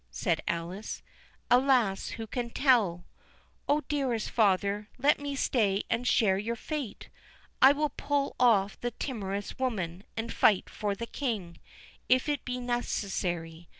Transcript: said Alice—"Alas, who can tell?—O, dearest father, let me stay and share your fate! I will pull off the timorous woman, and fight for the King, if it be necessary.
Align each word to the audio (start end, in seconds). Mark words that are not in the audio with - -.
said 0.09 0.41
Alice—"Alas, 0.47 2.07
who 2.17 2.25
can 2.25 2.49
tell?—O, 2.49 3.81
dearest 3.81 4.31
father, 4.31 4.89
let 4.97 5.19
me 5.19 5.35
stay 5.35 5.83
and 5.91 6.07
share 6.07 6.39
your 6.39 6.55
fate! 6.55 7.09
I 7.61 7.71
will 7.71 7.89
pull 7.89 8.35
off 8.39 8.79
the 8.81 8.89
timorous 8.89 9.59
woman, 9.59 10.03
and 10.17 10.33
fight 10.33 10.71
for 10.71 10.95
the 10.95 11.05
King, 11.05 11.59
if 12.09 12.27
it 12.27 12.43
be 12.43 12.59
necessary. 12.59 13.69